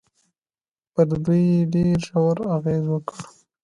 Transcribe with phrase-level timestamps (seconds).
[0.93, 3.17] پر دوی يې ډېر ژور اغېز وکړ.